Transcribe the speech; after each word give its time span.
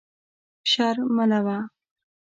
شر 0.71 0.97
ملوه. 1.15 1.57